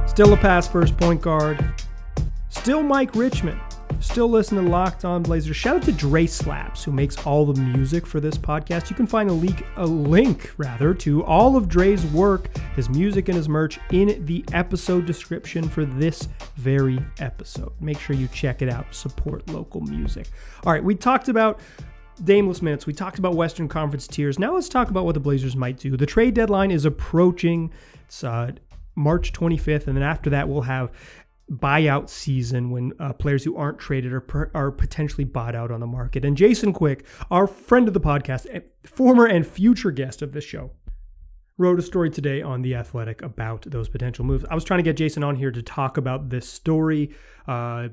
[0.06, 1.64] Still a pass first point guard.
[2.50, 3.58] Still Mike Richman.
[4.00, 5.56] Still listen to Locked On Blazers.
[5.56, 8.90] Shout out to Dre Slaps, who makes all the music for this podcast.
[8.90, 13.28] You can find a, leak, a link rather to all of Dre's work, his music,
[13.28, 17.72] and his merch in the episode description for this very episode.
[17.80, 18.94] Make sure you check it out.
[18.94, 20.28] Support local music.
[20.64, 21.60] All right, we talked about
[22.22, 22.86] Dameless minutes.
[22.86, 24.38] We talked about Western Conference tiers.
[24.38, 25.96] Now let's talk about what the Blazers might do.
[25.96, 27.72] The trade deadline is approaching.
[28.04, 28.52] It's uh,
[28.94, 30.90] March 25th, and then after that, we'll have
[31.50, 35.80] buyout season when uh, players who aren't traded are, per, are potentially bought out on
[35.80, 36.24] the market.
[36.24, 40.72] And Jason Quick, our friend of the podcast, former and future guest of this show,
[41.58, 44.44] wrote a story today on The Athletic about those potential moves.
[44.50, 47.14] I was trying to get Jason on here to talk about this story.
[47.46, 47.88] Uh,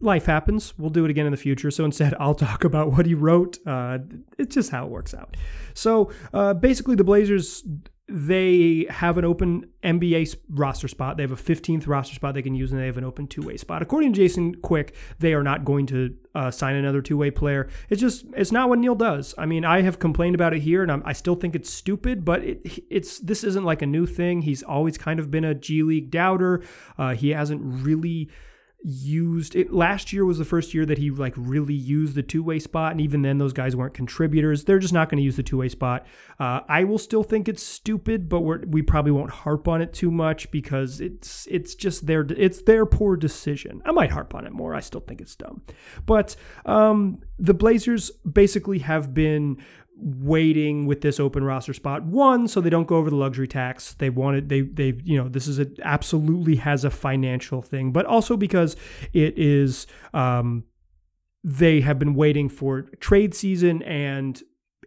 [0.00, 0.76] life happens.
[0.78, 1.70] We'll do it again in the future.
[1.70, 3.58] So instead, I'll talk about what he wrote.
[3.66, 3.98] Uh,
[4.38, 5.36] it's just how it works out.
[5.74, 7.64] So uh, basically, the Blazers
[8.08, 11.16] they have an open NBA roster spot.
[11.16, 13.42] They have a 15th roster spot they can use, and they have an open two
[13.42, 13.82] way spot.
[13.82, 17.68] According to Jason Quick, they are not going to uh, sign another two way player.
[17.90, 19.34] It's just it's not what Neil does.
[19.36, 22.24] I mean, I have complained about it here, and I'm, i still think it's stupid.
[22.24, 24.42] But it, it's this isn't like a new thing.
[24.42, 26.62] He's always kind of been a G League doubter.
[26.96, 28.30] Uh, he hasn't really
[28.84, 32.60] used it last year was the first year that he like really used the two-way
[32.60, 34.64] spot and even then those guys weren't contributors.
[34.64, 36.06] They're just not going to use the two-way spot.
[36.38, 39.92] Uh, i will still think it's stupid but we're, we probably won't harp on it
[39.92, 43.82] too much because it's it's just their it's their poor decision.
[43.84, 44.74] I might harp on it more.
[44.74, 45.62] I still think it's dumb.
[46.06, 49.58] But um, the blazers basically have been
[50.00, 52.04] waiting with this open roster spot.
[52.04, 53.94] One, so they don't go over the luxury tax.
[53.94, 58.06] They wanted they they you know this is a absolutely has a financial thing, but
[58.06, 58.76] also because
[59.12, 60.64] it is um,
[61.42, 64.42] they have been waiting for trade season and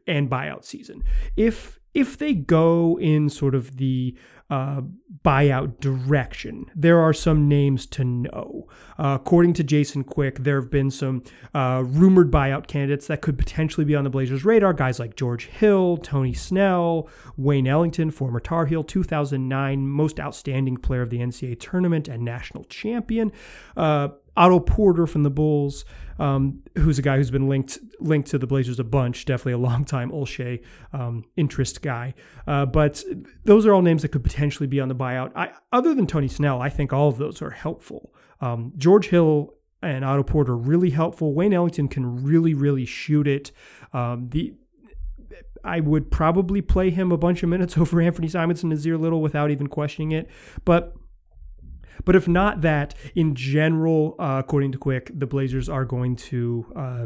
[0.07, 1.03] and buyout season.
[1.35, 4.15] If if they go in sort of the
[4.51, 4.81] uh,
[5.23, 6.65] buyout direction.
[6.75, 8.67] There are some names to know.
[8.99, 11.23] Uh, according to Jason Quick, there have been some
[11.55, 14.73] uh, rumored buyout candidates that could potentially be on the Blazers' radar.
[14.73, 21.03] Guys like George Hill, Tony Snell, Wayne Ellington, former Tar Heel, 2009 most outstanding player
[21.03, 23.31] of the NCAA tournament and national champion.
[24.37, 25.85] Otto Porter from the Bulls,
[26.19, 29.57] um, who's a guy who's been linked linked to the Blazers a bunch, definitely a
[29.57, 30.61] long time Olshey
[30.93, 32.13] um, interest guy.
[32.47, 33.03] Uh, but
[33.43, 35.31] those are all names that could potentially be on the buyout.
[35.35, 38.13] I, other than Tony Snell, I think all of those are helpful.
[38.39, 41.33] Um, George Hill and Otto Porter really helpful.
[41.33, 43.51] Wayne Ellington can really really shoot it.
[43.93, 44.53] Um, the
[45.63, 49.21] I would probably play him a bunch of minutes over Anfernee Simons and Nassir Little
[49.21, 50.29] without even questioning it.
[50.65, 50.95] But
[52.05, 56.71] but if not that, in general, uh, according to Quick, the Blazers are going to.
[56.75, 57.05] Uh,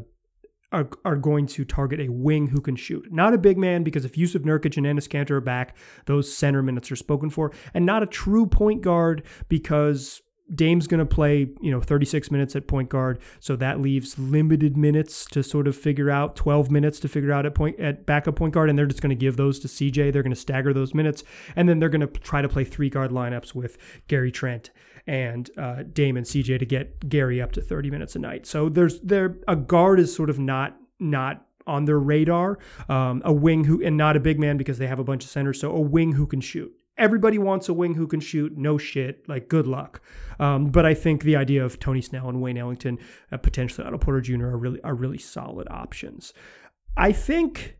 [0.71, 3.05] are, are going to target a wing who can shoot.
[3.09, 6.61] Not a big man, because if Jusuf Nurkic and Enes Kanter are back, those center
[6.61, 7.53] minutes are spoken for.
[7.73, 10.21] And not a true point guard, because
[10.53, 14.77] Dame's going to play, you know, 36 minutes at point guard, so that leaves limited
[14.77, 18.35] minutes to sort of figure out, 12 minutes to figure out at point at backup
[18.35, 20.13] point guard, and they're just going to give those to CJ.
[20.13, 21.23] They're going to stagger those minutes,
[21.55, 23.77] and then they're going to try to play three guard lineups with
[24.07, 24.69] Gary Trent
[25.07, 28.45] and uh, Dame and CJ to get Gary up to 30 minutes a night.
[28.45, 32.59] So there's there a guard is sort of not not on their radar.
[32.89, 35.29] Um, a wing who and not a big man because they have a bunch of
[35.29, 35.59] centers.
[35.59, 38.57] So a wing who can shoot everybody wants a wing who can shoot.
[38.57, 39.27] No shit.
[39.27, 40.01] Like, good luck.
[40.39, 42.99] Um, but I think the idea of Tony Snell and Wayne Ellington,
[43.31, 44.47] uh, potentially Otto Porter Jr.
[44.47, 46.33] are really are really solid options.
[46.97, 47.77] I think.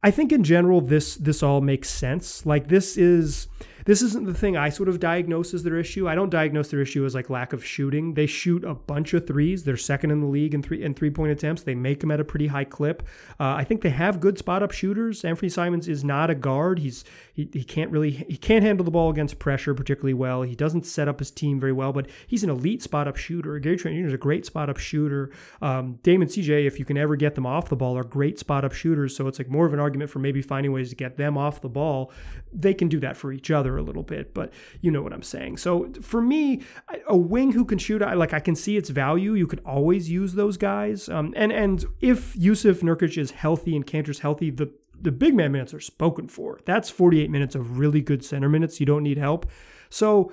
[0.00, 2.46] I think in general this this all makes sense.
[2.46, 3.48] Like this is
[3.88, 6.06] this isn't the thing I sort of diagnose as their issue.
[6.06, 8.12] I don't diagnose their issue as like lack of shooting.
[8.12, 9.64] They shoot a bunch of threes.
[9.64, 11.62] They're second in the league in three in three point attempts.
[11.62, 13.02] They make them at a pretty high clip.
[13.40, 15.22] Uh, I think they have good spot up shooters.
[15.22, 16.80] Anfernee Simons is not a guard.
[16.80, 20.42] He's he, he can't really he can't handle the ball against pressure particularly well.
[20.42, 23.58] He doesn't set up his team very well, but he's an elite spot up shooter.
[23.58, 24.08] Gary Trent Jr.
[24.08, 25.30] is a great spot up shooter.
[25.62, 28.66] Um, Damon CJ, if you can ever get them off the ball, are great spot
[28.66, 29.16] up shooters.
[29.16, 31.62] So it's like more of an argument for maybe finding ways to get them off
[31.62, 32.12] the ball.
[32.52, 35.22] They can do that for each other a little bit, but you know what I'm
[35.22, 35.56] saying.
[35.56, 36.62] So for me,
[37.06, 39.34] a wing who can shoot, I like I can see its value.
[39.34, 41.08] You could always use those guys.
[41.08, 45.52] Um, and and if Jusuf Nurkic is healthy and Kanter's healthy, the the big man
[45.52, 46.60] minutes are spoken for.
[46.64, 48.80] That's 48 minutes of really good center minutes.
[48.80, 49.46] You don't need help.
[49.90, 50.32] So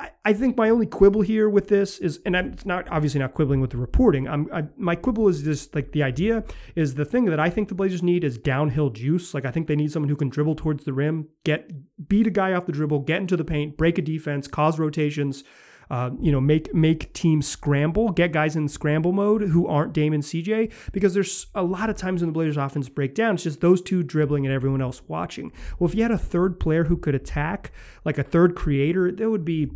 [0.00, 3.34] I, I think my only quibble here with this is, and I'm not obviously not
[3.34, 4.28] quibbling with the reporting.
[4.28, 6.44] I'm I, my quibble is just like the idea
[6.76, 9.34] is the thing that I think the Blazers need is downhill juice.
[9.34, 11.70] Like I think they need someone who can dribble towards the rim, get
[12.08, 15.44] beat a guy off the dribble, get into the paint, break a defense, cause rotations.
[15.90, 20.12] Uh, you know, make make teams scramble, get guys in scramble mode who aren't Dame
[20.12, 23.44] and CJ, because there's a lot of times when the Blazers offense break down, it's
[23.44, 25.50] just those two dribbling and everyone else watching.
[25.78, 27.72] Well, if you had a third player who could attack,
[28.04, 29.70] like a third creator, that would be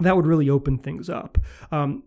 [0.00, 1.38] that would really open things up.
[1.72, 2.04] Um,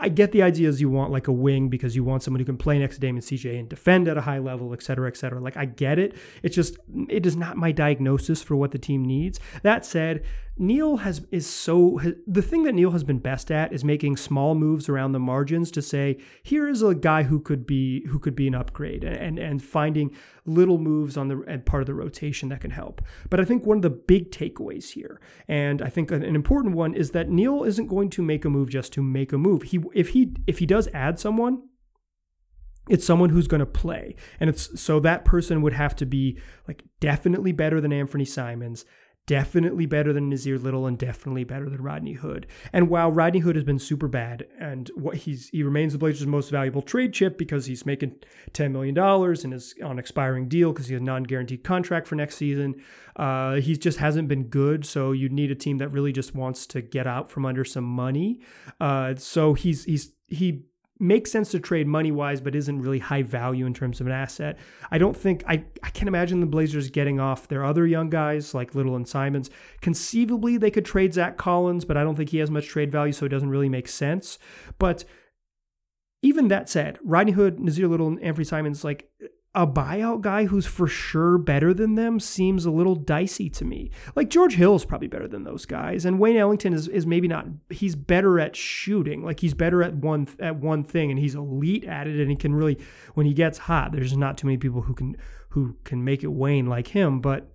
[0.00, 2.46] I get the idea is you want like a wing because you want someone who
[2.46, 5.16] can play next to Damon CJ and defend at a high level, et cetera, et
[5.16, 5.40] cetera.
[5.40, 6.16] Like I get it.
[6.42, 9.38] It's just it is not my diagnosis for what the team needs.
[9.62, 10.24] That said,
[10.60, 14.54] Neil has is so the thing that Neil has been best at is making small
[14.54, 18.36] moves around the margins to say here is a guy who could be who could
[18.36, 22.50] be an upgrade and and finding little moves on the and part of the rotation
[22.50, 23.00] that can help.
[23.30, 25.18] But I think one of the big takeaways here,
[25.48, 28.50] and I think an, an important one, is that Neil isn't going to make a
[28.50, 29.62] move just to make a move.
[29.62, 31.62] He if he if he does add someone,
[32.90, 36.38] it's someone who's going to play and it's so that person would have to be
[36.68, 38.84] like definitely better than Anfernee Simons
[39.26, 42.46] definitely better than Nassir Little and definitely better than Rodney Hood.
[42.72, 46.26] And while Rodney Hood has been super bad and what he's he remains the Blazers'
[46.26, 48.16] most valuable trade chip because he's making
[48.52, 52.36] $10 million and is on expiring deal because he has a non-guaranteed contract for next
[52.36, 52.82] season.
[53.16, 56.66] Uh, he just hasn't been good, so you need a team that really just wants
[56.66, 58.40] to get out from under some money.
[58.80, 60.64] Uh, so he's he's he
[61.00, 64.12] makes sense to trade money wise, but isn't really high value in terms of an
[64.12, 64.58] asset.
[64.90, 68.54] I don't think I, I can't imagine the Blazers getting off their other young guys
[68.54, 69.50] like Little and Simons.
[69.80, 73.12] Conceivably, they could trade Zach Collins, but I don't think he has much trade value,
[73.12, 74.38] so it doesn't really make sense.
[74.78, 75.04] But
[76.22, 79.10] even that said, Rodney Hood, Nassir Little, and Anfernee Simons, like
[79.54, 83.90] a buyout guy who's for sure better than them seems a little dicey to me.
[84.14, 87.26] Like George Hill is probably better than those guys, and Wayne Ellington is is maybe
[87.26, 87.46] not.
[87.68, 89.24] He's better at shooting.
[89.24, 92.36] Like he's better at one at one thing, and he's elite at it, and he
[92.36, 92.78] can really
[93.14, 93.92] when he gets hot.
[93.92, 95.16] There's not too many people who can
[95.50, 97.52] who can make it Wayne like him, but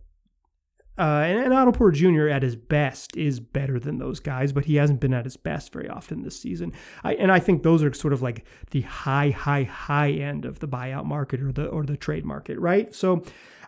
[0.97, 2.29] uh, and, and Otto Porter Jr.
[2.29, 5.73] at his best is better than those guys, but he hasn't been at his best
[5.73, 6.71] very often this season.
[7.03, 10.59] I, and I think those are sort of like the high, high, high end of
[10.59, 12.93] the buyout market or the or the trade market, right?
[12.93, 13.23] So,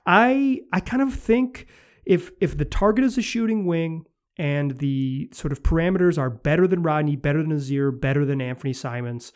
[0.05, 1.67] I I kind of think
[2.05, 4.05] if if the target is a shooting wing
[4.37, 8.75] and the sort of parameters are better than Rodney, better than Nassir, better than Anfernee
[8.75, 9.33] Simons,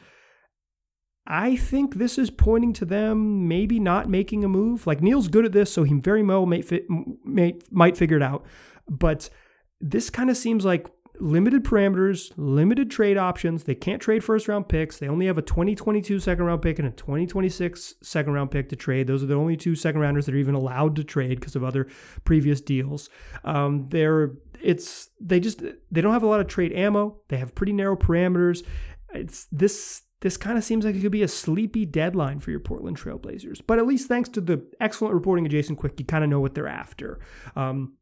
[1.28, 4.88] I think this is pointing to them maybe not making a move.
[4.88, 6.86] Like Neil's good at this, so he very well may fit,
[7.24, 8.46] may, might figure it out.
[8.90, 9.30] But
[9.80, 10.88] this kind of seems like
[11.20, 13.64] limited parameters, limited trade options.
[13.64, 14.98] They can't trade first round picks.
[14.98, 18.76] They only have a 2022 second round pick and a 2026 second round pick to
[18.76, 19.08] trade.
[19.08, 21.64] Those are the only two second rounders that are even allowed to trade because of
[21.64, 21.88] other
[22.26, 23.10] previous deals.
[23.44, 25.62] Um, they're it's they just
[25.92, 27.22] they don't have a lot of trade ammo.
[27.30, 28.66] They have pretty narrow parameters.
[29.14, 32.60] It's this this kind of seems like it could be a sleepy deadline for your
[32.60, 33.62] Portland Trailblazers.
[33.66, 36.40] But at least thanks to the excellent reporting of Jason Quick, you kind of know
[36.40, 37.20] what they're after.
[37.56, 37.94] Um,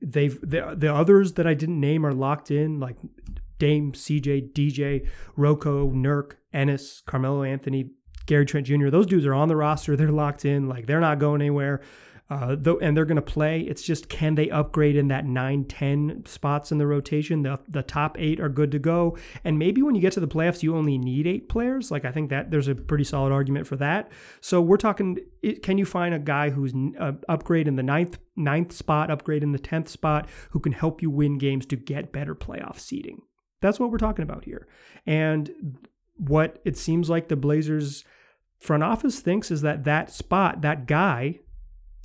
[0.00, 2.96] they've the, the others that I didn't name are locked in, like
[3.58, 7.90] Dame, CJ, DJ, Rocco, Nurk, Enes, Carmelo Anthony,
[8.26, 8.88] Gary Trent Jr.
[8.88, 9.96] Those dudes are on the roster.
[9.96, 10.68] They're locked in.
[10.68, 11.82] Like they're not going anywhere.
[12.34, 13.60] Uh, though, and they're going to play.
[13.60, 17.42] It's just can they upgrade in that 9, 10 spots in the rotation?
[17.42, 19.16] The, the top eight are good to go.
[19.44, 21.92] And maybe when you get to the playoffs, you only need eight players.
[21.92, 24.10] Like I think that there's a pretty solid argument for that.
[24.40, 25.18] So we're talking,
[25.62, 29.52] can you find a guy who's uh, upgrade in the ninth ninth spot, upgrade in
[29.52, 33.22] the tenth spot, who can help you win games to get better playoff seeding?
[33.60, 34.66] That's what we're talking about here.
[35.06, 35.78] And
[36.16, 38.04] what it seems like the Blazers
[38.58, 41.38] front office thinks is that that spot, that guy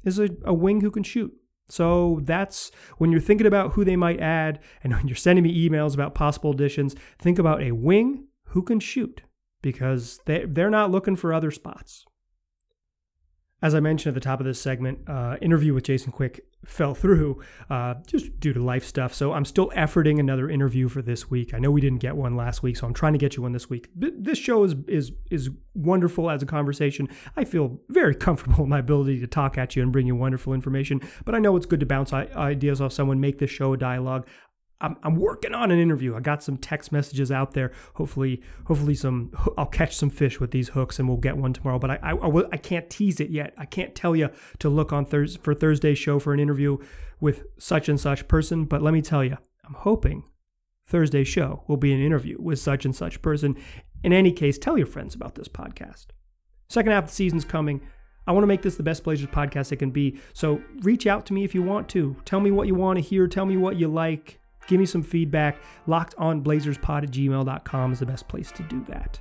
[0.03, 1.33] is a, a wing who can shoot.
[1.69, 5.69] So that's when you're thinking about who they might add and when you're sending me
[5.69, 9.21] emails about possible additions, think about a wing who can shoot
[9.61, 12.05] because they, they're not looking for other spots.
[13.61, 16.93] As I mentioned at the top of this segment, uh, interview with Jason Quick fell
[16.93, 19.13] through uh, just due to life stuff.
[19.13, 21.53] So I'm still efforting another interview for this week.
[21.53, 23.51] I know we didn't get one last week, so I'm trying to get you one
[23.51, 23.89] this week.
[23.95, 27.09] This show is is is wonderful as a conversation.
[27.35, 30.53] I feel very comfortable in my ability to talk at you and bring you wonderful
[30.53, 31.01] information.
[31.25, 34.27] But I know it's good to bounce ideas off someone, make this show a dialogue.
[34.81, 36.15] I'm, I'm working on an interview.
[36.15, 37.71] I got some text messages out there.
[37.95, 41.79] Hopefully, hopefully some I'll catch some fish with these hooks, and we'll get one tomorrow.
[41.79, 43.53] But I I, I, I can't tease it yet.
[43.57, 46.77] I can't tell you to look on Thurs for Thursday's show for an interview
[47.19, 48.65] with such and such person.
[48.65, 50.23] But let me tell you, I'm hoping
[50.87, 53.57] Thursday's show will be an interview with such and such person.
[54.03, 56.07] In any case, tell your friends about this podcast.
[56.69, 57.81] Second half of the season's coming.
[58.25, 60.19] I want to make this the best Blazers podcast it can be.
[60.33, 62.15] So reach out to me if you want to.
[62.25, 63.27] Tell me what you want to hear.
[63.27, 64.39] Tell me what you like
[64.69, 65.57] Give me some feedback.
[65.87, 69.19] Locked on LockedOnBlazersPod at gmail.com is the best place to do that.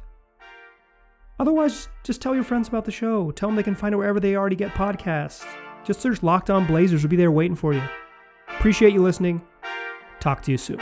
[1.41, 3.31] Otherwise, just tell your friends about the show.
[3.31, 5.47] Tell them they can find it wherever they already get podcasts.
[5.85, 7.03] Just search Locked On Blazers.
[7.03, 7.83] We'll be there waiting for you.
[8.49, 9.41] Appreciate you listening.
[10.21, 10.81] Talk to you soon.